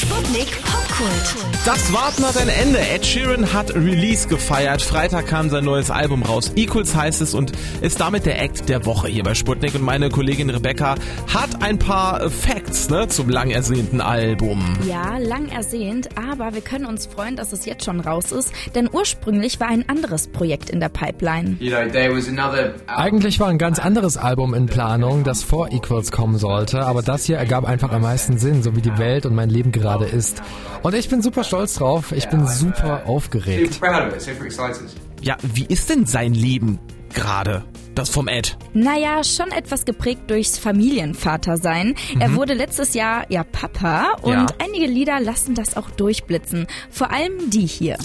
[0.00, 1.36] Sputnik Popkult.
[1.66, 2.78] Das Warten hat ein Ende.
[2.78, 4.80] Ed Sheeran hat Release gefeiert.
[4.80, 6.52] Freitag kam sein neues Album raus.
[6.56, 9.74] Equals heißt es und ist damit der Act der Woche hier bei Sputnik.
[9.74, 10.94] Und meine Kollegin Rebecca
[11.32, 14.78] hat ein paar Facts ne, zum lang ersehnten Album.
[14.88, 18.88] Ja, lang ersehnt, aber wir können uns freuen, dass es jetzt schon raus ist, denn
[18.90, 21.58] ursprünglich war ein anderes Projekt in der Pipeline.
[22.86, 27.24] Eigentlich war ein ganz anderes Album in Planung, das vor Equals kommen sollte, aber das
[27.24, 30.42] hier ergab einfach am meisten Sinn, so wie die Welt und mein Leben gerade ist.
[30.82, 33.80] Und ich bin super stolz drauf, ich bin super aufgeregt.
[35.20, 36.78] Ja, wie ist denn sein Leben
[37.12, 37.64] gerade?
[37.94, 38.56] Das vom Ed.
[38.72, 41.96] Naja, schon etwas geprägt durchs Familienvatersein.
[42.20, 44.46] Er wurde letztes Jahr ja Papa und Ja.
[44.64, 46.66] einige Lieder lassen das auch durchblitzen.
[46.90, 47.98] Vor allem die hier.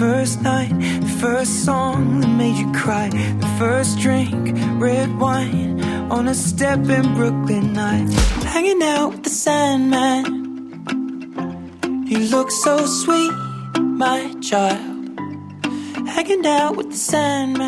[0.00, 0.70] First night,
[1.02, 3.10] the first song that made you cry.
[3.10, 8.10] The first drink, red wine on a step in Brooklyn night.
[8.54, 10.24] Hanging out with the Sandman.
[12.06, 13.32] You look so sweet,
[13.76, 14.89] my child.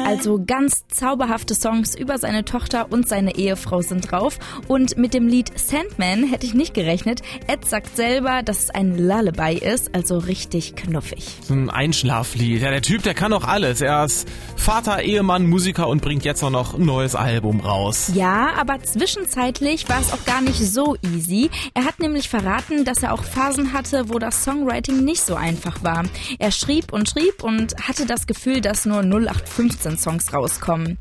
[0.06, 4.38] Also ganz zauberhafte Songs über seine Tochter und seine Ehefrau sind drauf.
[4.68, 7.22] Und mit dem Lied Sandman hätte ich nicht gerechnet.
[7.46, 11.24] Ed sagt selber, dass es ein Lullaby ist, also richtig knuffig.
[11.50, 12.62] Ein Einschlaflied.
[12.62, 13.80] Ja, der Typ, der kann doch alles.
[13.80, 18.10] Er ist Vater, Ehemann, Musiker und bringt jetzt auch noch ein neues Album raus.
[18.14, 21.50] Ja, aber zwischenzeitlich war es auch gar nicht so easy.
[21.74, 25.82] Er hat nämlich verraten, dass er auch Phasen hatte, wo das Songwriting nicht so einfach
[25.82, 26.04] war.
[26.38, 30.98] Er schrieb und schrieb und hatte das Gefühl, dass nur 0815 Songs rauskommen.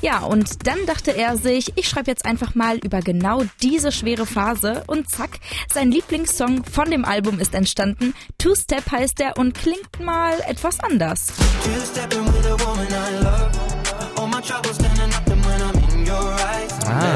[0.00, 4.26] Ja, und dann dachte er sich, ich schreibe jetzt einfach mal über genau diese schwere
[4.26, 5.38] Phase und zack,
[5.72, 8.14] sein Lieblingssong von dem Album ist entstanden.
[8.38, 11.32] Two Step heißt er und klingt mal etwas anders.
[16.86, 17.14] Ah.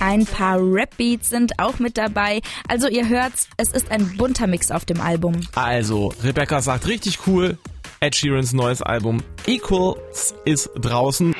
[0.00, 2.40] Ein paar Rap-Beats sind auch mit dabei.
[2.68, 5.40] Also ihr hört's, es ist ein bunter Mix auf dem Album.
[5.56, 7.58] Also, Rebecca sagt richtig cool.
[8.00, 11.34] Ed Sheerans neues Album Equals ist draußen.